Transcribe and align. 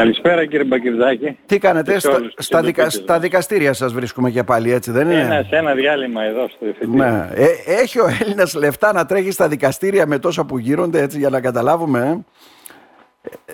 Καλησπέρα 0.00 0.46
κύριε 0.46 0.64
Μπακυρδάκη. 0.64 1.38
Τι 1.46 1.58
κάνετε, 1.58 1.98
στα, 1.98 2.18
στα, 2.36 2.62
δικα, 2.62 2.90
στα, 2.90 3.18
δικαστήρια 3.18 3.72
σας 3.72 3.92
βρίσκουμε 3.92 4.30
και 4.30 4.44
πάλι 4.44 4.72
έτσι 4.72 4.90
δεν 4.90 5.10
είναι; 5.10 5.20
Ένα, 5.20 5.46
σε 5.48 5.56
ένα 5.56 5.74
διάλειμμα 5.74 6.24
εδώ 6.24 6.48
στο 6.48 6.66
εφητήριο. 6.66 6.94
Ναι. 6.94 7.28
Ε, 7.34 7.46
έχει 7.66 8.00
ο 8.00 8.06
Έλληνας 8.20 8.54
λεφτά 8.54 8.92
να 8.92 9.06
τρέχει 9.06 9.30
στα 9.30 9.48
δικαστήρια 9.48 10.06
με 10.06 10.18
τόσα 10.18 10.44
που 10.44 10.58
γίνονται 10.58 11.02
έτσι 11.02 11.18
για 11.18 11.28
να 11.28 11.40
καταλάβουμε. 11.40 12.24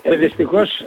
Ε, 0.01 0.11
ε 0.11 0.15
δυστυχώς 0.15 0.79
ε, 0.79 0.85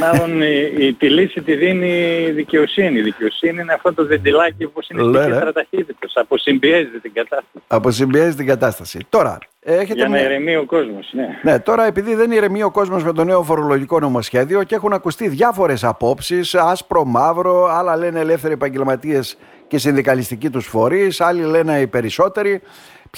μάλλον 0.00 0.42
η, 0.78 0.92
τη 0.92 1.10
λύση 1.10 1.42
τη 1.42 1.54
δίνει 1.54 2.24
η 2.28 2.30
δικαιοσύνη. 2.30 2.98
Η 2.98 3.02
δικαιοσύνη 3.02 3.60
είναι 3.60 3.72
αυτό 3.72 3.94
το 3.94 4.06
βεντιλάκι 4.06 4.66
που 4.66 4.80
είναι 4.88 5.02
στην 5.02 5.12
κέντρα 5.12 5.52
ταχύτητας. 5.52 6.12
Αποσυμπιέζει 6.14 6.98
την 7.02 7.12
κατάσταση. 7.12 7.64
Αποσυμπιέζει 7.66 8.36
την 8.36 8.46
κατάσταση. 8.46 8.98
Τώρα, 9.08 9.38
έχετε 9.60 9.94
Για 9.94 10.08
να 10.08 10.20
ηρεμεί 10.20 10.56
ο 10.56 10.64
κόσμος. 10.64 11.10
Ναι. 11.12 11.28
ναι, 11.42 11.58
τώρα 11.58 11.86
επειδή 11.86 12.14
δεν 12.14 12.30
ηρεμεί 12.30 12.62
ο 12.62 12.70
κόσμος 12.70 13.04
με 13.04 13.12
το 13.12 13.24
νέο 13.24 13.42
φορολογικό 13.42 14.00
νομοσχέδιο 14.00 14.62
και 14.62 14.74
έχουν 14.74 14.92
ακουστεί 14.92 15.28
διάφορες 15.28 15.84
απόψεις, 15.84 16.54
άσπρο, 16.54 17.04
μαύρο, 17.04 17.66
άλλα 17.66 17.96
λένε 17.96 18.20
ελεύθεροι 18.20 18.52
επαγγελματίες 18.52 19.38
και 19.66 19.78
συνδικαλιστικοί 19.78 20.50
τους 20.50 20.66
φορείς, 20.66 21.20
άλλοι 21.20 21.42
λένε 21.42 21.80
οι 21.80 21.86
περισσότεροι. 21.86 22.62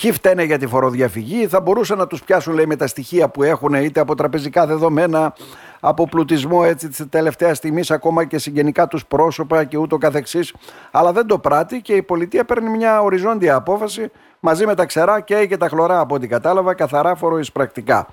Ποιοι 0.00 0.12
φταίνε 0.12 0.42
για 0.42 0.58
τη 0.58 0.66
φοροδιαφυγή, 0.66 1.46
θα 1.46 1.60
μπορούσαν 1.60 1.98
να 1.98 2.06
τους 2.06 2.22
πιάσουν 2.24 2.54
λέει, 2.54 2.66
με 2.66 2.76
τα 2.76 2.86
στοιχεία 2.86 3.28
που 3.28 3.42
έχουν 3.42 3.74
είτε 3.74 4.00
από 4.00 4.14
τραπεζικά 4.14 4.66
δεδομένα, 4.66 5.34
από 5.80 6.08
πλουτισμό 6.08 6.62
έτσι 6.64 6.88
της 6.88 7.06
τελευταίας 7.10 7.56
στιγμής 7.56 7.90
ακόμα 7.90 8.24
και 8.24 8.38
συγγενικά 8.38 8.86
τους 8.86 9.06
πρόσωπα 9.06 9.64
και 9.64 9.76
ούτω 9.76 9.98
καθεξής. 9.98 10.54
Αλλά 10.90 11.12
δεν 11.12 11.26
το 11.26 11.38
πράττει 11.38 11.80
και 11.80 11.94
η 11.94 12.02
πολιτεία 12.02 12.44
παίρνει 12.44 12.68
μια 12.68 13.02
οριζόντια 13.02 13.54
απόφαση 13.54 14.10
μαζί 14.40 14.66
με 14.66 14.74
τα 14.74 14.86
ξερά 14.86 15.20
και, 15.20 15.46
και 15.46 15.56
τα 15.56 15.68
χλωρά 15.68 16.00
από 16.00 16.14
ό,τι 16.14 16.26
κατάλαβα 16.26 16.74
καθαρά 16.74 17.14
φοροεισπρακτικά. 17.14 18.06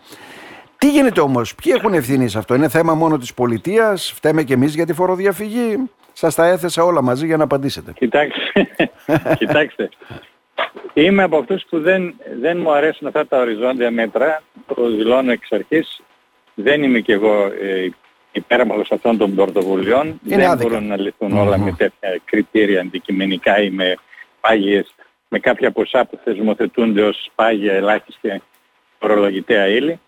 Τι 0.77 0.89
γίνεται 0.89 1.21
όμως, 1.21 1.55
ποιοι 1.55 1.73
έχουν 1.75 1.93
ευθύνη 1.93 2.27
σε 2.27 2.37
αυτό, 2.37 2.55
είναι 2.55 2.69
θέμα 2.69 2.93
μόνο 2.93 3.17
της 3.17 3.33
πολιτείας, 3.33 4.11
φταίμε 4.15 4.43
και 4.43 4.53
εμείς 4.53 4.75
για 4.75 4.85
τη 4.85 4.93
φοροδιαφυγή; 4.93 5.89
Σας 6.13 6.35
τα 6.35 6.45
έθεσα 6.45 6.83
όλα 6.83 7.01
μαζί 7.01 7.25
για 7.25 7.37
να 7.37 7.43
απαντήσετε. 7.43 7.91
Κοιτάξτε, 7.91 8.69
κοιτάξτε. 9.39 9.89
Είμαι 10.93 11.23
από 11.23 11.37
αυτούς 11.37 11.63
που 11.69 11.79
δεν, 11.79 12.15
δεν 12.41 12.57
μου 12.57 12.71
αρέσουν 12.71 13.07
αυτά 13.07 13.27
τα 13.27 13.39
οριζόντια 13.39 13.91
μέτρα, 13.91 14.43
το 14.75 14.89
δηλώνω 14.89 15.31
εξ 15.31 15.51
αρχής. 15.51 16.01
Δεν 16.55 16.83
είμαι 16.83 16.99
κι 16.99 17.11
εγώ 17.11 17.45
ε, 17.61 17.89
υπέρμαχος 18.31 18.91
αυτών 18.91 19.17
των 19.17 19.35
πρωτοβουλειών. 19.35 20.19
δεν 20.21 20.57
μπορούν 20.57 20.87
να 20.87 20.97
λυθουν 20.99 21.37
όλα 21.37 21.57
με 21.57 21.71
τέτοια 21.71 22.21
κριτήρια 22.25 22.81
αντικειμενικά 22.81 23.61
ή 23.61 23.69
με 23.69 23.95
πάγιες, 24.41 24.95
με 25.27 25.39
κάποια 25.39 25.71
ποσά 25.71 26.05
που 26.05 26.19
θεσμοθετούνται 26.23 27.01
ως 27.01 27.31
πάγια 27.35 27.73
ελάχιστη 27.73 28.41
φορολογητέα 28.99 29.67
ύλη. 29.67 29.99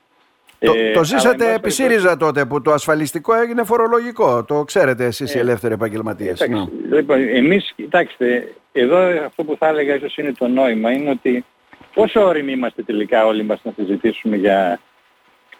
Το, 0.60 0.74
ε, 0.76 0.92
το 0.92 1.04
ζήσατε 1.04 1.54
επί 1.54 1.70
ΣΥΡΙΖΑ 1.70 2.18
τότε 2.18 2.46
που 2.46 2.62
το 2.62 2.72
ασφαλιστικό 2.72 3.34
έγινε 3.34 3.64
φορολογικό. 3.64 4.44
Το 4.44 4.64
ξέρετε 4.64 5.06
εσείς 5.06 5.34
οι 5.34 5.38
ε, 5.38 5.42
ελεύθεροι 5.42 5.74
επαγγελματίες. 5.74 6.48
Ναι. 6.50 6.98
Λοιπόν, 6.98 7.20
εμείς, 7.20 7.74
κοιτάξτε, 7.76 8.54
εδώ 8.82 9.26
αυτό 9.26 9.44
που 9.44 9.56
θα 9.60 9.68
έλεγα 9.68 9.96
ίσως 9.96 10.18
είναι 10.18 10.32
το 10.34 10.48
νόημα, 10.48 10.92
είναι 10.92 11.10
ότι 11.10 11.46
πόσο 11.94 12.26
όριμοι 12.26 12.52
είμαστε 12.52 12.84
τελικά 12.84 13.26
όλοι 13.26 13.44
μας 13.44 13.60
να 13.64 13.72
συζητήσουμε 13.76 14.36
για 14.36 14.80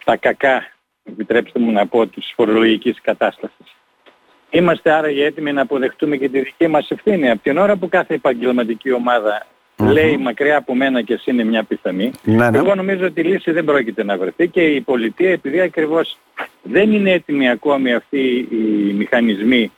τα 0.04 0.16
κακά, 0.16 0.66
επιτρέψτε 1.04 1.58
μου 1.58 1.72
να 1.72 1.86
πω, 1.86 2.06
της 2.06 2.32
φορολογικής 2.36 3.00
κατάστασης. 3.00 3.74
Είμαστε 4.50 4.92
άραγε 4.92 5.24
έτοιμοι 5.24 5.52
να 5.52 5.62
αποδεχτούμε 5.62 6.16
και 6.16 6.28
τη 6.28 6.40
δική 6.40 6.66
μας 6.66 6.90
ευθύνη. 6.90 7.30
Από 7.30 7.42
την 7.42 7.58
ώρα 7.58 7.76
που 7.76 7.88
κάθε 7.88 8.14
επαγγελματική 8.14 8.92
ομάδα 8.92 9.46
λέει 9.76 10.16
μακριά 10.16 10.56
από 10.56 10.74
μένα 10.74 11.02
και 11.02 11.12
εσύ 11.12 11.30
είναι 11.30 11.44
μια 11.44 11.64
πιθανή, 11.64 12.10
ναι, 12.22 12.50
ναι. 12.50 12.58
εγώ 12.58 12.74
νομίζω 12.74 13.06
ότι 13.06 13.20
η 13.20 13.24
λύση 13.24 13.50
δεν 13.50 13.64
πρόκειται 13.64 14.04
να 14.04 14.18
βρεθεί 14.18 14.48
και 14.48 14.60
η 14.60 14.80
πολιτεία 14.80 15.30
επειδή 15.30 15.60
ακριβώς 15.60 16.18
δεν 16.62 16.92
είναι 16.92 17.10
έτοιμοι 17.10 17.50
ακόμη 17.50 17.94
αυτοί 17.94 18.48
οι 18.50 18.92
μηχανισμοί. 18.92 19.72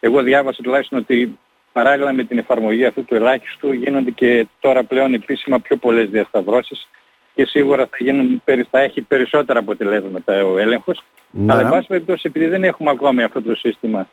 Εγώ 0.00 0.22
διάβασα 0.22 0.62
τουλάχιστον 0.62 0.98
ότι 0.98 1.38
παράλληλα 1.72 2.12
με 2.12 2.24
την 2.24 2.38
εφαρμογή 2.38 2.84
αυτού 2.84 3.04
του 3.04 3.14
ελάχιστου 3.14 3.72
γίνονται 3.72 4.10
και 4.10 4.46
τώρα 4.60 4.84
πλέον 4.84 5.14
επίσημα 5.14 5.58
πιο 5.60 5.76
πολλές 5.76 6.08
διασταυρώσεις 6.10 6.88
και 7.34 7.46
σίγουρα 7.46 7.86
θα, 7.86 7.96
γίνουν, 7.98 8.42
θα 8.70 8.80
έχει 8.80 9.00
περισσότερα 9.02 9.58
αποτελέσματα 9.58 10.44
ο 10.44 10.58
έλεγχος. 10.58 11.02
Ναι. 11.30 11.52
Αλλά 11.52 11.62
εν 11.62 11.68
πάση 11.70 11.86
περιπτώσει 11.86 12.22
επειδή 12.26 12.46
δεν 12.46 12.64
έχουμε 12.64 12.90
ακόμη 12.90 13.22
αυτό 13.22 13.42
το 13.42 13.54
σύστημα 13.54 14.08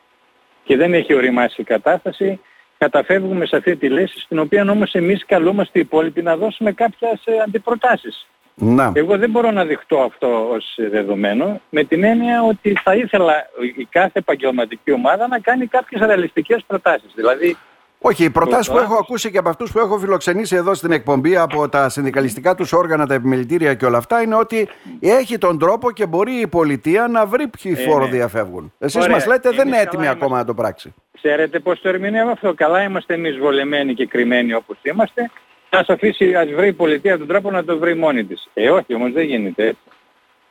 και 0.63 0.78
δεν 0.78 0.94
έχει 0.94 1.13
οριμάσει 1.13 1.61
η 1.61 1.63
κατάσταση, 1.63 2.39
καταφεύγουμε 2.78 3.45
σε 3.45 3.56
αυτή 3.56 3.75
τη 3.75 3.89
λύση, 3.89 4.19
στην 4.19 4.39
οποία 4.39 4.69
όμως 4.69 4.94
εμείς 4.94 5.25
καλούμαστε 5.25 5.79
οι 5.79 5.81
υπόλοιποι 5.81 6.22
να 6.22 6.38
δώσουμε 6.38 6.72
κάποιες 6.72 7.22
ε, 7.25 7.31
αντιπροτάσεις. 7.45 8.28
Να. 8.59 8.91
Εγώ 8.95 9.17
δεν 9.17 9.29
μπορώ 9.29 9.51
να 9.51 9.65
δειχτώ 9.65 9.97
αυτό 9.99 10.49
ως 10.49 10.75
δεδομένο, 10.91 11.61
με 11.69 11.83
την 11.83 12.03
έννοια 12.03 12.43
ότι 12.43 12.73
θα 12.83 12.95
ήθελα 12.95 13.33
η 13.77 13.85
κάθε 13.85 14.19
επαγγελματική 14.19 14.91
ομάδα 14.91 15.27
να 15.27 15.39
κάνει 15.39 15.65
κάποιες 15.65 16.01
ρεαλιστικές 16.01 16.63
προτάσεις. 16.67 17.11
Δηλαδή 17.15 17.57
όχι, 18.01 18.23
οι 18.23 18.29
προτάσεις 18.29 18.71
που 18.71 18.77
έχω 18.77 18.95
ακούσει 18.95 19.31
και 19.31 19.37
από 19.37 19.49
αυτούς 19.49 19.71
που 19.71 19.79
έχω 19.79 19.97
φιλοξενήσει 19.97 20.55
εδώ 20.55 20.73
στην 20.73 20.91
εκπομπή 20.91 21.37
από 21.37 21.69
τα 21.69 21.89
συνδικαλιστικά 21.89 22.55
τους 22.55 22.73
όργανα, 22.73 23.07
τα 23.07 23.13
επιμελητήρια 23.13 23.73
και 23.73 23.85
όλα 23.85 23.97
αυτά 23.97 24.21
είναι 24.21 24.35
ότι 24.35 24.67
έχει 24.99 25.37
τον 25.37 25.59
τρόπο 25.59 25.91
και 25.91 26.05
μπορεί 26.05 26.31
η 26.31 26.47
πολιτεία 26.47 27.07
να 27.07 27.25
βρει 27.25 27.47
ποιοι 27.47 27.75
ε, 27.77 27.81
φόρο 27.81 28.05
ναι. 28.05 28.11
διαφεύγουν. 28.11 28.73
Εσείς 28.79 29.07
μας 29.07 29.25
λέτε 29.25 29.49
δεν 29.49 29.67
είναι 29.67 29.79
έτοιμοι 29.79 30.07
ακόμα 30.07 30.37
να 30.37 30.45
το 30.45 30.53
πράξει. 30.53 30.93
Ξέρετε 31.21 31.59
πώ 31.59 31.79
το 31.79 31.89
ερμηνεύω 31.89 32.31
αυτό. 32.31 32.53
Καλά 32.53 32.83
είμαστε 32.83 33.13
εμείς 33.13 33.37
βολεμένοι 33.37 33.93
και 33.93 34.05
κρυμμένοι 34.05 34.53
όπως 34.53 34.77
είμαστε. 34.81 35.31
Α 35.69 35.84
αφήσει, 35.88 36.35
ας 36.35 36.50
βρει 36.50 36.68
η 36.68 36.74
πολιτεία 36.74 37.18
τον 37.18 37.28
τρόπο 37.28 37.52
να 37.52 37.63
το 37.63 37.78
βρει 37.78 37.96
μόνη 37.96 38.25
της. 38.25 38.47
Ε, 38.53 38.69
όχι 38.69 38.94
όμως 38.94 39.12
δεν 39.12 39.25
γίνεται 39.25 39.63
έτσι. 39.63 39.81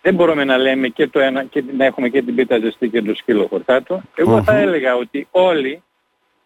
Δεν 0.02 0.14
μπορούμε 0.14 0.44
να 0.44 0.58
λέμε 0.58 0.88
και 0.88 1.06
το 1.06 1.20
ένα 1.20 1.44
και 1.44 1.64
να 1.76 1.84
έχουμε 1.84 2.08
και 2.08 2.22
την 2.22 2.34
πίτα 2.34 2.58
ζεστή 2.58 2.88
και 2.88 3.02
το 3.02 3.14
σκύλο 3.14 3.46
χορτάτο. 3.46 4.02
Εγώ 4.14 4.42
θα 4.42 4.56
έλεγα 4.56 4.96
ότι 4.96 5.28
όλοι 5.30 5.82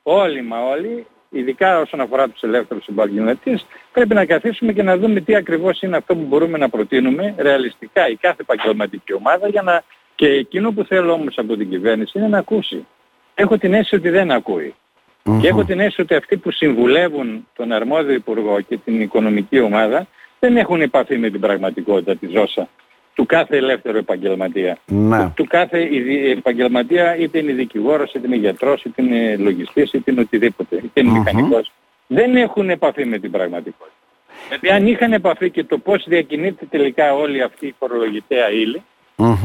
όλοι 0.02 0.42
μα 0.42 0.58
όλοι, 0.58 1.06
ειδικά 1.30 1.80
όσον 1.80 2.00
αφορά 2.00 2.28
τους 2.28 2.42
ελεύθερους 2.42 2.86
επαγγελματίες, 2.86 3.66
πρέπει 3.92 4.14
να 4.14 4.24
καθίσουμε 4.24 4.72
και 4.72 4.82
να 4.82 4.96
δούμε 4.96 5.20
τι 5.20 5.34
ακριβώς 5.34 5.82
είναι 5.82 5.96
αυτό 5.96 6.14
που 6.14 6.24
μπορούμε 6.24 6.58
να 6.58 6.68
προτείνουμε 6.68 7.34
ρεαλιστικά 7.38 8.08
η 8.08 8.16
κάθε 8.16 8.42
επαγγελματική 8.42 9.12
ομάδα 9.12 9.48
για 9.48 9.62
να... 9.62 9.82
Και 10.14 10.26
εκείνο 10.26 10.72
που 10.72 10.84
θέλω 10.84 11.12
όμως 11.12 11.38
από 11.38 11.56
την 11.56 11.70
κυβέρνηση 11.70 12.18
είναι 12.18 12.28
να 12.28 12.38
ακούσει. 12.38 12.86
Έχω 13.34 13.58
την 13.58 13.74
αίσθηση 13.74 13.94
ότι 13.94 14.10
δεν 14.10 14.30
ακούει. 14.30 14.74
Και 15.40 15.48
έχω 15.48 15.64
την 15.64 15.80
αίσθηση 15.80 16.00
ότι 16.00 16.14
αυτοί 16.14 16.36
που 16.36 16.50
συμβουλεύουν 16.50 17.46
τον 17.56 17.72
αρμόδιο 17.72 18.14
υπουργό 18.14 18.60
και 18.60 18.76
την 18.76 19.00
οικονομική 19.00 19.60
ομάδα 19.60 20.06
δεν 20.38 20.56
έχουν 20.56 20.80
επαφή 20.80 21.18
με 21.18 21.30
την 21.30 21.40
πραγματικότητα 21.40 22.16
της 22.16 22.30
ζώσα 22.30 22.68
του 23.14 23.26
κάθε 23.26 23.56
ελεύθερου 23.56 23.96
επαγγελματία. 23.96 24.78
Του, 24.86 25.32
του, 25.34 25.44
κάθε 25.46 25.88
επαγγελματία 26.30 27.16
είτε 27.16 27.38
είναι 27.38 27.52
δικηγόρος, 27.52 28.12
είτε 28.12 28.26
είναι 28.26 28.36
γιατρός, 28.36 28.84
είτε 28.84 29.02
είναι 29.02 29.36
λογιστής, 29.36 29.92
είτε 29.92 30.10
είναι 30.10 30.20
οτιδήποτε, 30.20 30.76
είτε 30.76 31.00
είναι 31.00 31.10
μηχανικός. 31.10 31.72
Δεν 32.06 32.36
έχουν 32.36 32.70
επαφή 32.70 33.04
με 33.04 33.18
την 33.18 33.30
πραγματικότητα. 33.30 33.96
Γιατί 34.48 34.70
αν 34.70 34.86
είχαν 34.86 35.12
επαφή 35.12 35.50
και 35.50 35.64
το 35.64 35.78
πώς 35.78 36.04
διακινείται 36.08 36.64
τελικά 36.70 37.14
όλη 37.14 37.42
αυτή 37.42 37.66
η 37.66 37.74
φορολογητέα 37.78 38.50
ύλη, 38.50 38.82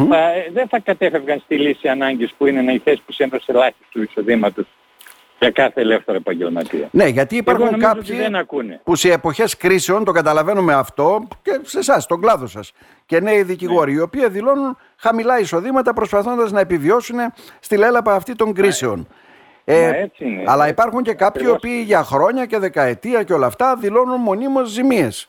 θα, 0.09 0.31
δεν 0.53 0.67
θα 0.67 0.79
κατέφευγαν 0.79 1.39
στη 1.39 1.57
λύση 1.57 1.87
ανάγκης 1.87 2.33
που 2.37 2.45
είναι 2.45 2.61
να 2.61 2.71
η 2.71 2.77
θέση 2.77 3.01
που 3.05 3.15
ενός 3.17 3.47
ελάχιστου 3.47 4.01
εισοδήματος 4.01 4.65
για 5.39 5.51
κάθε 5.51 5.81
ελεύθερο 5.81 6.17
επαγγελματία. 6.17 6.87
Ναι, 6.91 7.07
γιατί 7.07 7.35
υπάρχουν 7.35 7.79
κάποιοι 7.79 8.17
που 8.83 8.95
σε 8.95 9.11
εποχές 9.11 9.57
κρίσεων, 9.57 10.03
το 10.03 10.11
καταλαβαίνουμε 10.11 10.73
αυτό 10.73 11.27
και 11.41 11.59
σε 11.61 11.79
εσάς, 11.79 12.05
τον 12.05 12.21
κλάδο 12.21 12.47
σας, 12.47 12.71
και 13.05 13.19
νέοι 13.19 13.43
δικηγόροι, 13.43 13.91
ναι. 13.91 13.97
οι 13.97 14.01
οποίοι 14.01 14.29
δηλώνουν 14.29 14.77
χαμηλά 14.97 15.39
εισοδήματα 15.39 15.93
προσπαθώντας 15.93 16.51
να 16.51 16.59
επιβιώσουν 16.59 17.17
στη 17.59 17.77
λέλαπα 17.77 18.13
αυτή 18.13 18.35
των 18.35 18.53
κρίσεων. 18.53 19.07
Ε, 19.63 20.01
έτσι 20.01 20.25
είναι. 20.25 20.43
Αλλά 20.45 20.67
υπάρχουν 20.67 21.01
και 21.01 21.13
κάποιοι 21.13 21.43
οι 21.45 21.49
οποίοι 21.49 21.83
για 21.85 22.03
χρόνια 22.03 22.45
και 22.45 22.57
δεκαετία 22.57 23.23
και 23.23 23.33
όλα 23.33 23.45
αυτά 23.45 23.75
δηλώνουν 23.75 24.21
μονίμως 24.21 24.69
ζημίες. 24.69 25.27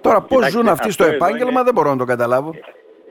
Τώρα 0.00 0.20
πώς 0.20 0.50
ζουν 0.50 0.68
αυτοί 0.68 0.90
στο 0.90 1.04
επάγγελμα 1.04 1.62
δεν 1.62 1.74
μπορώ 1.74 1.90
να 1.90 1.96
το 1.96 2.04
καταλάβω 2.04 2.54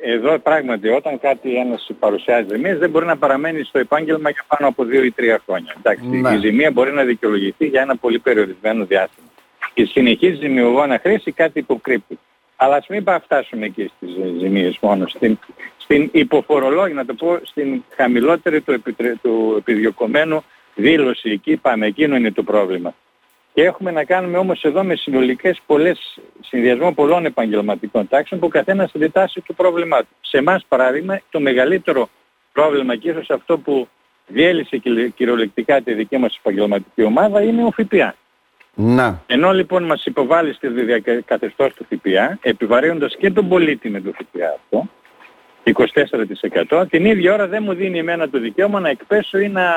εδώ 0.01 0.39
πράγματι 0.39 0.89
όταν 0.89 1.19
κάτι 1.19 1.55
ένας 1.55 1.89
παρουσιάζει 1.99 2.47
ζημίες 2.51 2.77
δεν 2.77 2.89
μπορεί 2.89 3.05
να 3.05 3.17
παραμένει 3.17 3.63
στο 3.63 3.79
επάγγελμα 3.79 4.29
για 4.29 4.43
πάνω 4.47 4.67
από 4.67 4.83
δύο 4.83 5.03
ή 5.03 5.11
τρία 5.11 5.41
χρόνια. 5.45 5.75
Εντάξει, 5.77 6.07
ναι. 6.07 6.29
η 6.29 6.37
ζημία 6.37 6.71
μπορεί 6.71 6.91
να 6.91 7.03
δικαιολογηθεί 7.03 7.65
για 7.65 7.81
ένα 7.81 7.95
πολύ 7.95 8.19
περιορισμένο 8.19 8.85
διάστημα. 8.85 9.27
Η 9.73 9.85
συνεχής 9.85 10.37
ζημιογόνα 10.37 10.99
χρήση 10.99 11.31
κάτι 11.31 11.59
υποκρύπτει. 11.59 12.19
Αλλά 12.55 12.75
ας 12.75 12.87
μην 12.87 13.05
φτάσουμε 13.23 13.65
εκεί 13.65 13.91
στις 13.95 14.09
ζημίες 14.39 14.77
μόνος. 14.81 15.11
Στην, 15.11 15.39
στην 15.77 16.09
υποφορολόγηση, 16.13 16.95
να 16.95 17.05
το 17.05 17.13
πω, 17.13 17.39
στην 17.43 17.83
χαμηλότερη 17.95 18.61
του, 18.61 18.71
επιτρε... 18.71 19.13
του 19.21 19.55
επιδιωκομένου 19.57 20.43
δήλωση. 20.75 21.29
Εκεί 21.29 21.57
πάμε, 21.57 21.85
εκείνο 21.85 22.15
είναι 22.15 22.31
το 22.31 22.43
πρόβλημα. 22.43 22.93
Και 23.57 23.63
έχουμε 23.63 23.91
να 23.91 24.03
κάνουμε 24.03 24.37
όμως 24.37 24.63
εδώ 24.63 24.83
με 24.83 24.95
συνολικές 24.95 25.61
πολλές, 25.65 26.19
συνδυασμό 26.41 26.93
πολλών 26.93 27.25
επαγγελματικών 27.25 28.07
τάξεων 28.07 28.39
που 28.39 28.47
ο 28.47 28.49
καθένας 28.49 28.91
αντιτάσσει 28.95 29.43
το 29.47 29.53
πρόβλημά 29.53 29.99
του. 29.99 30.07
Σε 30.21 30.37
εμάς 30.37 30.65
παράδειγμα 30.67 31.21
το 31.29 31.39
μεγαλύτερο 31.39 32.09
πρόβλημα 32.51 32.95
και 32.95 33.09
ίσως 33.09 33.29
αυτό 33.29 33.57
που 33.57 33.87
διέλυσε 34.27 34.77
κυριολεκτικά 35.15 35.81
τη 35.81 35.93
δική 35.93 36.17
μας 36.17 36.37
επαγγελματική 36.39 37.03
ομάδα 37.03 37.41
είναι 37.41 37.63
ο 37.63 37.71
ΦΠΑ. 37.71 38.15
Να. 38.73 39.21
Ενώ 39.27 39.51
λοιπόν 39.51 39.83
μας 39.83 40.05
υποβάλλει 40.05 40.53
στη 40.53 40.67
καθεστώς 41.25 41.73
του 41.73 41.85
ΦΠΑ, 41.89 42.37
επιβαρύνοντας 42.41 43.15
και 43.15 43.31
τον 43.31 43.47
πολίτη 43.47 43.89
με 43.89 44.01
το 44.01 44.11
ΦΠΑ 44.11 44.55
αυτό, 44.55 44.87
24%. 46.69 46.85
Την 46.89 47.05
ίδια 47.05 47.33
ώρα 47.33 47.47
δεν 47.47 47.63
μου 47.63 47.73
δίνει 47.73 47.99
εμένα 47.99 48.29
το 48.29 48.39
δικαίωμα 48.39 48.79
να 48.79 48.89
εκπέσω 48.89 49.37
ή 49.37 49.49
να 49.49 49.73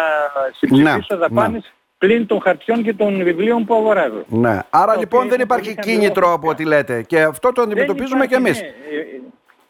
συμψηφίσω 0.58 1.16
δαπάνες 1.16 1.72
πλην 2.00 2.26
των 2.26 2.40
χαρτιών 2.40 2.82
και 2.82 2.94
των 2.94 3.22
βιβλίων 3.22 3.64
που 3.64 3.74
αγοράζω. 3.74 4.24
Ναι. 4.26 4.58
Άρα 4.70 4.96
λοιπόν 4.96 5.28
δεν 5.28 5.40
υπάρχει 5.40 5.74
κίνητρο 5.74 6.32
από 6.32 6.48
ό,τι 6.48 6.64
λέτε 6.64 7.02
και 7.02 7.22
αυτό 7.22 7.52
το 7.52 7.62
αντιμετωπίζουμε 7.62 8.26
κι 8.26 8.34
εμείς. 8.34 8.60
Ναι. 8.60 8.68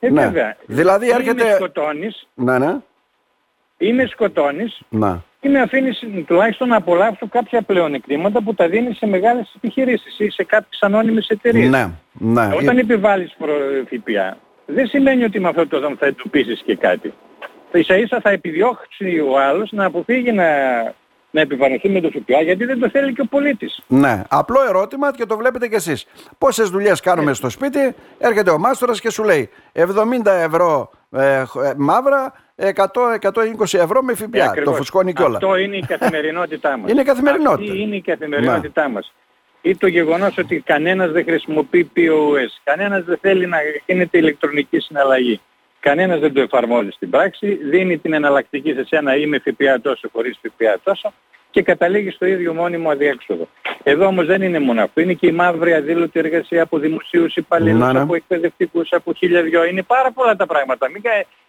Ε, 0.00 0.06
ε, 0.06 0.10
ναι. 0.10 0.24
Βέβαια. 0.24 0.56
Δηλαδή 0.66 1.10
έρχεται... 1.10 1.44
Ή 1.44 1.46
με 1.46 1.54
σκοτώνεις, 1.54 2.28
ναι, 2.34 2.58
ναι. 2.58 2.76
ή 3.78 3.92
με 3.92 4.06
σκοτώνεις, 4.06 4.80
ναι. 4.88 5.16
ή 5.40 5.48
με 5.48 5.60
αφήνεις 5.60 6.04
τουλάχιστον 6.26 6.68
να 6.68 6.76
απολαύσω 6.76 7.28
κάποια 7.28 7.62
πλεονεκτήματα 7.62 8.42
που 8.42 8.54
τα 8.54 8.68
δίνεις 8.68 8.96
σε 8.96 9.06
μεγάλες 9.06 9.52
επιχειρήσεις 9.56 10.18
ή 10.18 10.30
σε 10.30 10.44
κάποιες 10.44 10.82
ανώνυμες 10.82 11.28
εταιρείες. 11.28 11.68
Ναι, 11.68 11.90
ναι. 12.12 12.50
Όταν 12.54 12.78
επιβάλλεις 12.78 13.36
ΦΠΑ, 13.86 14.36
δεν 14.66 14.86
σημαίνει 14.86 15.24
ότι 15.24 15.40
με 15.40 15.48
αυτό 15.48 15.66
το 15.66 15.94
θα 15.98 16.06
εντοπίσεις 16.06 16.62
και 16.64 16.76
κάτι. 16.76 17.12
Ίσα 17.72 17.96
ίσα 17.96 18.20
θα 18.20 18.30
επιδιώξει 18.30 19.20
ο 19.20 19.38
άλλος 19.38 19.72
να 19.72 19.84
αποφύγει 19.84 20.32
να 20.32 20.44
να 21.30 21.40
επιβαρυνθεί 21.40 21.88
με 21.88 22.00
το 22.00 22.10
ΦΠΑ 22.10 22.42
γιατί 22.42 22.64
δεν 22.64 22.78
το 22.78 22.88
θέλει 22.88 23.12
και 23.12 23.20
ο 23.20 23.24
πολίτης. 23.24 23.82
Ναι, 23.86 24.22
απλό 24.28 24.64
ερώτημα 24.68 25.12
και 25.12 25.26
το 25.26 25.36
βλέπετε 25.36 25.68
κι 25.68 25.74
εσείς. 25.74 26.06
Πόσες 26.38 26.68
δουλειές 26.68 27.00
κάνουμε 27.00 27.28
ναι. 27.28 27.34
στο 27.34 27.48
σπίτι, 27.48 27.94
έρχεται 28.18 28.50
ο 28.50 28.58
μάστορας 28.58 29.00
και 29.00 29.10
σου 29.10 29.24
λέει 29.24 29.50
70 29.72 29.86
ευρώ 30.26 30.90
ε, 31.10 31.38
ε 31.38 31.44
μαύρα, 31.76 32.32
100, 32.56 32.64
120 33.20 33.78
ευρώ 33.78 34.02
με 34.02 34.14
ΦΠΑ. 34.14 34.52
Ε, 34.56 34.62
το 34.62 34.72
φουσκώνει 34.72 35.12
κιόλα. 35.12 35.36
Αυτό 35.36 35.56
είναι 35.56 35.76
η 35.76 35.84
καθημερινότητά 35.86 36.76
μας. 36.76 36.90
είναι 36.90 37.00
η 37.00 37.04
καθημερινότητα. 37.04 37.72
Αυτή 37.72 37.82
είναι 37.82 37.96
η 37.96 38.00
καθημερινότητά 38.00 38.86
ναι. 38.86 38.92
μας. 38.92 39.12
Ή 39.62 39.76
το 39.76 39.86
γεγονός 39.86 40.38
ότι 40.38 40.60
κανένας 40.60 41.10
δεν 41.10 41.24
χρησιμοποιεί 41.24 41.90
POS, 41.96 42.60
κανένας 42.64 43.04
δεν 43.04 43.18
θέλει 43.20 43.46
να 43.46 43.58
γίνεται 43.86 44.18
ηλεκτρονική 44.18 44.78
συναλλαγή. 44.78 45.40
Κανένας 45.80 46.20
δεν 46.20 46.32
το 46.32 46.40
εφαρμόζει 46.40 46.90
στην 46.90 47.10
πράξη, 47.10 47.54
δίνει 47.54 47.98
την 47.98 48.12
εναλλακτική 48.12 48.72
σε 48.72 48.84
σένα 48.84 49.16
ή 49.16 49.26
με 49.26 49.38
ΦΠΑ 49.38 49.80
τόσο 49.80 50.08
χωρίς 50.12 50.38
ΦΠΑ 50.42 50.80
τόσο 50.82 51.12
και 51.50 51.62
καταλήγει 51.62 52.10
στο 52.10 52.26
ίδιο 52.26 52.54
μόνιμο 52.54 52.90
αδιέξοδο. 52.90 53.48
Εδώ 53.82 54.06
όμως 54.06 54.26
δεν 54.26 54.42
είναι 54.42 54.58
μόνο 54.58 54.82
αυτό. 54.82 55.00
Είναι 55.00 55.12
και 55.12 55.26
η 55.26 55.32
μαύρη 55.32 55.74
αδήλωτη 55.74 56.18
εργασία 56.18 56.62
από 56.62 56.78
δημοσίους 56.78 57.36
υπαλλήλους, 57.36 57.86
ναι, 57.86 57.92
ναι. 57.92 58.00
από 58.00 58.14
εκπαιδευτικούς, 58.14 58.92
από 58.92 59.12
χίλια 59.14 59.42
δυο. 59.42 59.64
Είναι 59.64 59.82
πάρα 59.82 60.10
πολλά 60.12 60.36
τα 60.36 60.46
πράγματα. 60.46 60.90
Μην... 60.90 61.02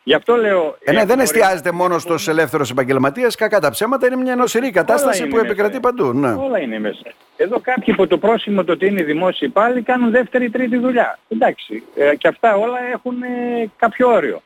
Γι' 0.04 0.14
αυτό 0.14 0.36
λέω... 0.36 0.78
Ε, 0.84 0.92
ναι, 0.92 1.06
δεν 1.06 1.20
εστιάζεται 1.20 1.72
μόνο 1.72 2.00
στους 2.00 2.28
ελεύθερους 2.28 2.70
επαγγελματίες. 2.70 3.36
Κακά 3.36 3.60
τα 3.60 3.70
ψέματα 3.70 4.08
είναι 4.08 4.16
μια 4.16 4.36
νοσηρή 4.36 4.72
κατάσταση 4.72 5.28
που 5.28 5.38
επικρατεί 5.38 5.80
παντού. 5.80 6.14
Ναι. 6.14 6.32
Όλα 6.32 6.60
είναι 6.60 6.80
μέσα. 6.80 7.02
Εδώ 7.38 7.60
κάποιοι 7.60 7.86
υπό 7.88 8.08
το 8.08 8.18
πρόσημο 8.18 8.64
το 8.64 8.72
ότι 8.72 8.86
είναι 8.86 9.04
δημόσιοι 9.04 9.48
υπάλληλοι 9.52 9.82
κάνουν 9.82 10.12
δεύτερη 10.12 10.50
τρίτη 10.50 10.78
δουλειά. 10.78 11.20
Εντάξει. 11.28 11.84
Ε, 11.96 12.16
και 12.16 12.28
αυτά 12.28 12.56
όλα 12.56 12.78
έχουν 12.92 13.24
ε, 13.24 13.70
κάποιο 13.78 14.08
όριο. 14.10 14.42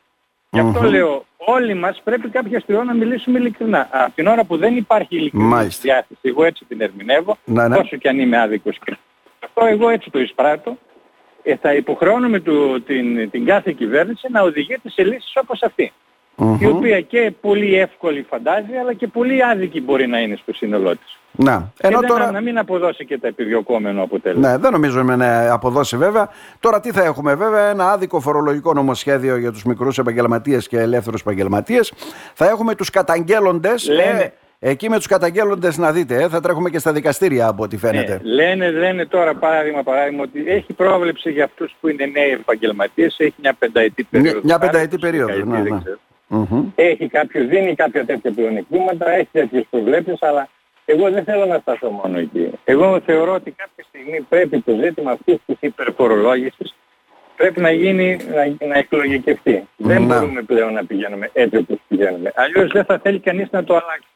Γι' 0.62 0.68
αυτό 0.68 0.90
λέω, 0.90 1.25
όλοι 1.38 1.74
μας 1.74 2.02
πρέπει 2.04 2.30
κάποια 2.30 2.60
στιγμή 2.60 2.86
να 2.86 2.94
μιλήσουμε 2.94 3.40
ειλικρινά. 3.40 3.90
Από 3.92 4.16
την 4.16 4.28
ώρα 4.28 4.44
που 4.44 4.57
δεν 4.57 4.75
υπάρχει 4.75 5.16
ειλικρινή 5.16 5.68
διάθεση, 5.81 6.19
εγώ 6.22 6.44
έτσι 6.44 6.66
την 6.68 6.81
ερμηνεύω, 6.81 7.38
ναι, 7.46 7.68
ναι. 7.68 7.78
όσο 7.78 7.98
και 7.98 8.10
αν 8.10 8.19
είμαι 8.19 8.42
άδικος. 8.42 8.80
Αυτό 9.40 9.66
εγώ 9.66 9.90
έτσι 9.90 10.10
το 10.10 10.19
εισπράττω, 10.19 10.78
ε, 11.44 11.56
θα 11.56 11.74
υποχρεώνουμε 11.74 12.40
του, 12.40 12.84
την, 12.84 13.30
την 13.30 13.46
κάθε 13.46 13.72
κυβέρνηση 13.72 14.28
να 14.31 14.42
οδηγείται 14.42 14.90
σε 14.90 15.04
λύσεις 15.04 15.34
όπως 15.36 15.62
αυτή. 15.63 15.94
Η 16.59 16.65
οποία 16.65 17.01
και 17.01 17.33
πολύ 17.41 17.75
εύκολη 17.75 18.25
φαντάζει, 18.29 18.75
αλλά 18.81 18.93
και 18.93 19.07
πολύ 19.07 19.43
άδικη 19.43 19.81
μπορεί 19.81 20.07
να 20.07 20.19
είναι 20.19 20.35
στο 20.35 20.53
σύνολό 20.53 20.91
της. 20.91 21.19
Να. 21.37 21.71
Ενώ 21.81 21.99
και 21.99 22.07
τώρα... 22.07 22.31
να 22.31 22.41
μην 22.41 22.57
αποδώσει 22.57 23.05
και 23.05 23.17
τα 23.17 23.27
επιδιωκόμενο 23.27 24.03
αποτέλεσμα. 24.03 24.49
Ναι, 24.49 24.57
δεν 24.57 24.71
νομίζουμε 24.71 25.15
να 25.15 25.51
αποδώσει 25.51 25.97
βέβαια. 25.97 26.29
Τώρα 26.59 26.79
τι 26.79 26.91
θα 26.91 27.03
έχουμε 27.03 27.35
βέβαια, 27.35 27.69
ένα 27.69 27.91
άδικο 27.91 28.19
φορολογικό 28.19 28.73
νομοσχέδιο 28.73 29.37
για 29.37 29.51
τους 29.51 29.63
μικρούς 29.63 29.97
επαγγελματίες 29.97 30.67
και 30.67 30.79
ελεύθερους 30.79 31.21
επαγγελματίες. 31.21 31.93
Θα 32.33 32.49
έχουμε 32.49 32.75
τους 32.75 32.89
καταγγέλλοντες. 32.89 33.87
Ε, 33.87 34.33
εκεί 34.59 34.89
με 34.89 34.95
τους 34.97 35.07
καταγγέλλοντες 35.07 35.77
να 35.77 35.91
δείτε, 35.91 36.23
ε, 36.23 36.29
θα 36.29 36.39
τρέχουμε 36.39 36.69
και 36.69 36.79
στα 36.79 36.91
δικαστήρια 36.91 37.47
από 37.47 37.63
ό,τι 37.63 37.77
φαίνεται. 37.77 38.21
Ναι, 38.23 38.33
λένε, 38.33 38.71
λένε 38.71 39.05
τώρα 39.05 39.35
παράδειγμα, 39.35 39.83
παράδειγμα 39.83 40.23
ότι 40.23 40.43
έχει 40.47 40.73
πρόβλεψη 40.73 41.31
για 41.31 41.43
αυτούς 41.43 41.75
που 41.79 41.87
είναι 41.87 42.05
νέοι 42.05 42.31
επαγγελματίες, 42.31 43.15
έχει 43.19 43.35
μια 43.41 43.53
πενταετή 43.59 44.03
περίοδο. 44.03 44.39
Μια, 44.43 44.59
πενταετή 44.59 44.97
περίοδο, 44.97 45.45
ναι, 45.45 45.59
ναι. 45.59 45.79
Έχει 46.75 47.07
κάποιος, 47.07 47.48
δίνει 47.48 47.75
κάποια 47.75 48.06
τέτοια 48.06 48.31
πλεονεκτήματα, 48.31 49.12
έχει 49.12 49.30
τέτοιες 49.31 49.66
προβλέψεις, 49.69 50.22
αλλά 50.22 50.50
εγώ 50.86 51.10
δεν 51.10 51.24
θέλω 51.24 51.45
να 51.45 51.57
σταθώ 51.57 51.89
μόνο 51.89 52.18
εκεί. 52.19 52.51
Εγώ 52.63 53.00
θεωρώ 53.06 53.33
ότι 53.33 53.51
κάποια 53.51 53.83
στιγμή 53.88 54.22
πρέπει 54.30 54.62
το 54.62 54.75
ζήτημα 54.75 55.12
αυτής 55.12 55.38
της 55.45 55.57
υπερφορολόγησης 55.60 56.75
πρέπει 57.36 57.62
να 57.62 57.72
γίνει, 57.72 58.18
να, 58.33 58.68
να 58.68 58.77
εκλογικευτεί. 58.77 59.68
Δεν 59.77 60.06
μπορούμε 60.06 60.42
πλέον 60.42 60.74
να 60.74 60.86
πηγαίνουμε 60.86 61.30
έτσι 61.33 61.57
όπως 61.57 61.77
πηγαίνουμε. 61.88 62.31
Αλλιώς 62.36 62.71
δεν 62.71 62.86
θα 62.86 63.00
θέλει 63.00 63.19
κανείς 63.19 63.48
να 63.51 63.63
το 63.63 63.74
αλλάξει. 63.74 64.07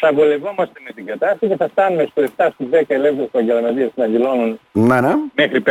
Θα 0.00 0.12
βολευόμαστε 0.12 0.80
με 0.86 0.92
την 0.92 1.06
κατάσταση 1.06 1.46
και 1.46 1.56
θα 1.56 1.68
φτάνουμε 1.68 2.06
στο 2.10 2.22
7 2.36 2.48
στους 2.52 2.66
10 2.70 2.82
ελεύθερους 2.86 3.26
επαγγελματίες 3.26 3.90
να 3.94 4.06
δηλώνουν 4.06 4.60
να, 4.72 5.00
ναι. 5.00 5.14
μέχρι 5.34 5.62
5.000 5.66 5.70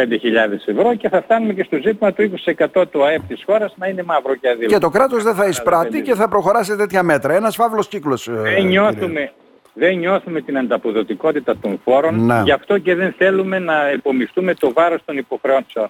ευρώ 0.65 0.95
και 0.95 1.09
θα 1.09 1.21
φτάνουμε 1.21 1.53
και 1.53 1.63
στο 1.63 1.77
ζήτημα 1.77 2.13
του 2.13 2.31
20% 2.73 2.83
του 2.91 3.05
ΑΕΠ 3.05 3.21
της 3.27 3.43
χώρας 3.45 3.73
να 3.77 3.87
είναι 3.87 4.03
μαύρο 4.03 4.35
και 4.35 4.49
αδίλωτο. 4.49 4.73
Και 4.73 4.79
το 4.79 4.89
κράτος 4.89 5.23
δεν 5.23 5.35
θα 5.35 5.47
εισπράττει 5.47 6.01
και 6.01 6.15
θα 6.15 6.27
προχωράσει 6.27 6.71
σε 6.71 6.77
τέτοια 6.77 7.03
μέτρα. 7.03 7.33
Ένας 7.33 7.55
φαύλος 7.55 7.87
κύκλος. 7.87 8.27
Ε, 8.27 8.31
δεν 8.31 8.65
νιώθουμε, 8.65 9.31
δεν 9.73 9.97
νιώθουμε 9.97 10.41
την 10.41 10.57
ανταποδοτικότητα 10.57 11.57
των 11.57 11.79
φόρων, 11.83 12.25
να. 12.25 12.41
γι' 12.41 12.51
αυτό 12.51 12.77
και 12.77 12.95
δεν 12.95 13.13
θέλουμε 13.17 13.59
να 13.59 13.91
υπομισθούμε 13.91 14.53
το 14.53 14.73
βάρος 14.73 15.01
των 15.05 15.17
υποχρεώσεων. 15.17 15.89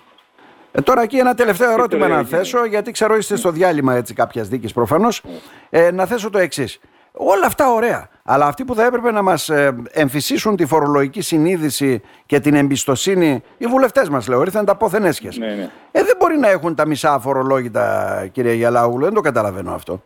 Ε, 0.72 0.82
τώρα 0.82 1.02
εκεί 1.02 1.18
ένα 1.18 1.34
τελευταίο 1.34 1.72
ερώτημα 1.72 2.08
να 2.08 2.24
θέσω, 2.24 2.66
γιατί 2.66 2.92
ξέρω 2.92 3.16
είστε 3.16 3.36
στο 3.36 3.52
διάλειμμα 3.52 3.96
έτσι 3.96 4.14
κάποιας 4.14 4.48
δίκης 4.48 4.74
προφανώς, 4.74 5.24
ε, 5.70 5.92
να 5.92 6.06
θέσω 6.06 6.30
το 6.30 6.38
εξής. 6.38 6.80
Όλα 7.12 7.46
αυτά 7.46 7.72
ωραία. 7.72 8.10
Αλλά 8.30 8.46
αυτοί 8.46 8.66
που 8.66 8.76
θα 8.76 8.86
έπρεπε 8.86 9.12
να 9.12 9.22
μας 9.22 9.50
ε, 9.50 9.76
εμφυσίσουν 9.92 10.56
τη 10.56 10.66
φορολογική 10.66 11.22
συνείδηση 11.22 12.02
και 12.26 12.40
την 12.40 12.56
εμπιστοσύνη, 12.56 13.44
οι 13.58 13.66
βουλευτές 13.66 14.10
μας 14.10 14.28
λέω, 14.28 14.42
ήρθαν 14.42 14.66
τα 14.66 14.76
πόθεν 14.76 15.06
έσχες. 15.06 15.38
Ναι, 15.38 15.46
ναι. 15.46 15.70
Ε, 15.92 16.04
δεν 16.04 16.16
μπορεί 16.20 16.38
να 16.38 16.50
έχουν 16.50 16.76
τα 16.76 16.88
μισά 16.88 17.14
αφορολόγητα, 17.14 18.28
κύριε 18.32 18.54
Γιαλάουγλου, 18.54 19.04
δεν 19.04 19.14
το 19.14 19.22
καταλαβαίνω 19.22 19.74
αυτό. 19.74 20.04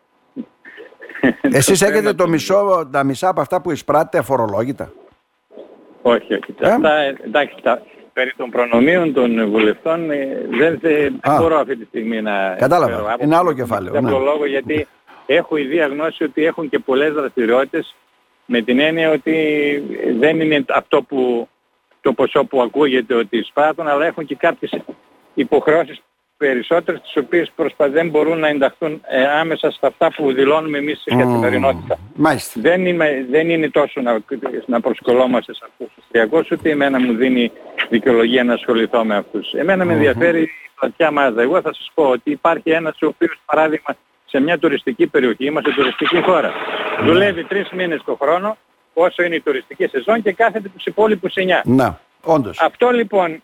Εσείς 1.59 1.81
έχετε 1.81 2.13
το 2.13 2.27
μισό, 2.27 2.89
τα 2.91 3.03
μισά 3.03 3.29
από 3.29 3.41
αυτά 3.41 3.61
που 3.61 3.71
εισπράττετε 3.71 4.17
αφορολόγητα; 4.17 4.91
Όχι, 6.01 6.33
όχι. 6.33 6.55
Ε; 6.59 6.69
Αυτά, 6.69 6.91
εντάξει, 7.25 7.55
τα, 7.63 7.81
περί 8.13 8.33
των 8.37 8.49
προνομίων 8.49 9.13
των 9.13 9.49
βουλευτών 9.49 10.11
ε, 10.11 10.45
δεν, 10.59 10.79
δεν 10.81 11.19
μπορώ 11.37 11.57
αυτή 11.57 11.75
τη 11.75 11.85
στιγμή 11.85 12.21
να... 12.21 12.55
Κατάλαβα. 12.55 13.15
Είναι 13.19 13.35
άλλο 13.35 13.53
κεφάλαιο. 13.53 14.01
Ναι. 14.01 14.09
λόγο 14.09 14.45
γιατί 14.45 14.87
έχω 15.25 15.57
η 15.57 15.63
διαγνώση 15.63 16.23
ότι 16.23 16.45
έχουν 16.45 16.69
και 16.69 16.79
πολλές 16.79 17.13
δραστηριότητες 17.13 17.95
με 18.51 18.61
την 18.61 18.79
έννοια 18.79 19.11
ότι 19.11 19.35
δεν 20.19 20.39
είναι 20.39 20.65
αυτό 20.69 21.01
που 21.03 21.49
το 22.01 22.13
ποσό 22.13 22.45
που 22.45 22.61
ακούγεται 22.61 23.13
ότι 23.13 23.37
εισπράττουν, 23.37 23.87
αλλά 23.87 24.05
έχουν 24.05 24.25
και 24.25 24.35
κάποιες 24.35 24.71
υποχρεώσεις 25.33 26.01
περισσότερες 26.37 27.01
τις 27.01 27.15
οποίες 27.15 27.51
προσπα... 27.55 27.89
δεν 27.89 28.09
μπορούν 28.09 28.39
να 28.39 28.47
ενταχθούν 28.47 29.01
ε, 29.07 29.27
άμεσα 29.27 29.71
στα 29.71 29.87
αυτά 29.87 30.11
που 30.15 30.33
δηλώνουμε 30.33 30.77
εμείς 30.77 30.99
στην 30.99 31.17
καθημερινότητα. 31.17 31.99
Μάλιστα. 32.15 32.61
Δεν, 32.61 32.85
είμαι, 32.85 33.25
δεν 33.29 33.49
είναι 33.49 33.69
τόσο 33.69 34.01
να, 34.01 34.19
να 34.65 34.79
προσκολόμαστε 34.79 35.53
σε 35.53 35.65
αυτούς 35.69 35.87
τους 35.95 36.03
τριακούς, 36.11 36.51
ούτε 36.51 36.69
εμένα 36.69 36.99
μου 36.99 37.13
δίνει 37.13 37.51
δικαιολογία 37.89 38.43
να 38.43 38.53
ασχοληθώ 38.53 39.05
με 39.05 39.15
αυτούς. 39.15 39.53
Εμένα 39.53 39.85
με 39.85 39.93
ενδιαφέρει 39.93 40.41
η 40.41 40.49
πλατιά 40.79 41.11
μάζα. 41.11 41.41
Εγώ 41.41 41.61
θα 41.61 41.73
σας 41.73 41.91
πω 41.93 42.03
ότι 42.03 42.31
υπάρχει 42.31 42.69
ένας 42.69 43.01
ο 43.01 43.07
οποίος 43.07 43.41
παράδειγμα 43.45 43.95
σε 44.31 44.39
μια 44.39 44.59
τουριστική 44.59 45.07
περιοχή, 45.07 45.45
είμαστε 45.45 45.71
τουριστική 45.71 46.21
χώρα, 46.21 46.51
δουλεύει 47.03 47.43
τρεις 47.43 47.69
μήνες 47.69 48.01
το 48.05 48.17
χρόνο, 48.21 48.57
όσο 48.93 49.23
είναι 49.23 49.35
η 49.35 49.41
τουριστική 49.41 49.87
σεζόν 49.87 50.21
και 50.21 50.31
κάθεται 50.31 50.69
τους 50.69 50.85
υπόλοιπους 50.85 51.33
εννιά. 51.35 51.61
Να, 51.65 51.99
όντως. 52.23 52.59
Αυτό 52.59 52.89
λοιπόν 52.89 53.41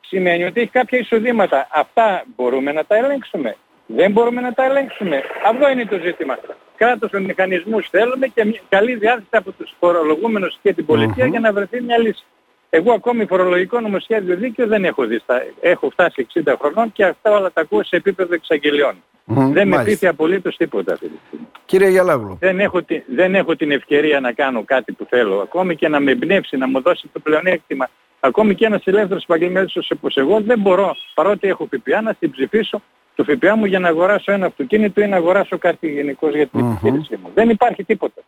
σημαίνει 0.00 0.44
ότι 0.44 0.60
έχει 0.60 0.70
κάποια 0.70 0.98
εισοδήματα. 0.98 1.68
Αυτά 1.70 2.24
μπορούμε 2.36 2.72
να 2.72 2.84
τα 2.84 2.96
ελέγξουμε. 2.96 3.56
Δεν 3.86 4.12
μπορούμε 4.12 4.40
να 4.40 4.52
τα 4.52 4.64
ελέγξουμε. 4.64 5.22
Αυτό 5.46 5.68
είναι 5.68 5.84
το 5.84 5.98
ζήτημα. 6.04 6.38
Κράτος 6.76 7.10
με 7.10 7.20
μηχανισμούς 7.20 7.88
θέλουμε 7.88 8.26
και 8.26 8.44
μια 8.44 8.60
καλή 8.68 8.94
διάθεση 8.94 9.26
από 9.30 9.52
τους 9.52 9.74
φορολογούμενους 9.78 10.58
και 10.62 10.72
την 10.72 10.86
πολιτεια 10.86 11.26
για 11.26 11.40
να 11.40 11.52
βρεθεί 11.52 11.80
μια 11.80 11.98
λύση. 11.98 12.24
Εγώ 12.70 12.92
ακόμη 12.92 13.26
φορολογικό 13.26 13.80
νομοσχέδιο 13.80 14.36
δίκαιο 14.36 14.66
δεν 14.66 14.84
έχω 14.84 15.06
δει. 15.06 15.20
Έχω 15.60 15.90
φτάσει 15.90 16.26
60 16.44 16.54
χρονών 16.60 16.92
και 16.92 17.04
αυτά 17.04 17.30
όλα 17.30 17.52
τα 17.52 17.60
ακούω 17.60 17.84
σε 17.84 17.96
επίπεδο 17.96 18.34
εξαγγελιών. 18.34 18.94
Mm, 19.26 19.50
δεν 19.52 19.68
με 19.68 19.82
πείθει 19.84 20.06
απολύτως 20.06 20.56
τίποτα 20.56 20.92
αυτή 20.92 21.08
τη 21.08 21.18
στιγμή. 21.26 21.46
Κύριε 21.64 21.88
Γιαλάγλου. 21.88 22.36
Δεν 22.40 22.60
έχω, 22.60 22.80
δεν 23.14 23.34
έχω 23.34 23.56
την 23.56 23.70
ευκαιρία 23.70 24.20
να 24.20 24.32
κάνω 24.32 24.64
κάτι 24.64 24.92
που 24.92 25.06
θέλω. 25.08 25.40
Ακόμη 25.40 25.76
και 25.76 25.88
να 25.88 26.00
με 26.00 26.10
εμπνεύσει, 26.10 26.56
να 26.56 26.68
μου 26.68 26.80
δώσει 26.82 27.08
το 27.12 27.20
πλεονέκτημα 27.20 27.88
Ακόμη 28.20 28.54
και 28.54 28.66
ένας 28.66 28.82
ελεύθερος 28.84 29.22
επαγγελματίας 29.22 29.90
όπως 29.90 30.16
εγώ 30.16 30.40
δεν 30.40 30.58
μπορώ, 30.60 30.96
παρότι 31.14 31.48
έχω 31.48 31.68
ΦΠΑ, 31.70 32.00
να 32.00 32.16
συμψηφίσω 32.18 32.82
το 33.14 33.24
ΦΠΑ 33.24 33.56
μου 33.56 33.64
για 33.64 33.78
να 33.78 33.88
αγοράσω 33.88 34.32
ένα 34.32 34.46
αυτοκίνητο 34.46 35.00
ή 35.00 35.06
να 35.06 35.16
αγοράσω 35.16 35.58
κάτι 35.58 35.88
γενικώς 35.90 36.34
για 36.34 36.46
την 36.46 36.70
επιχείρησή 36.70 37.16
μου. 37.22 37.30
Δεν 37.34 37.48
υπάρχει 37.48 37.84
τίποτα. 37.84 38.22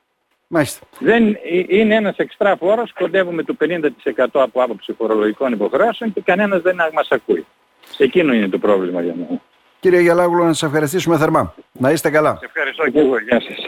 Μάλιστα. 0.52 0.86
Δεν, 0.98 1.28
ε, 1.28 1.38
είναι 1.68 1.94
ένας 1.94 2.16
εξτρά 2.16 2.56
φόρος, 2.56 2.92
κοντεύουμε 2.92 3.42
το 3.42 3.54
50% 3.54 4.42
από 4.42 4.62
άποψη 4.62 4.92
φορολογικών 4.92 5.52
υποχρεώσεων 5.52 6.12
και 6.12 6.20
κανένας 6.20 6.62
δεν 6.62 6.76
μας 6.94 7.08
ακούει. 7.10 7.46
Εκείνο 7.98 8.32
είναι 8.32 8.48
το 8.48 8.58
πρόβλημα 8.58 9.02
για 9.02 9.14
μένα. 9.14 9.40
Κύριε 9.80 10.00
Γελάγουλο, 10.00 10.44
να 10.44 10.52
σας 10.52 10.62
ευχαριστήσουμε 10.62 11.18
θερμά. 11.18 11.54
Να 11.72 11.90
είστε 11.90 12.10
καλά. 12.10 12.36
Σε 12.40 12.44
ευχαριστώ 12.44 12.90
και 12.90 12.98
εγώ. 12.98 13.18
Γεια 13.18 13.40
σας. 13.40 13.56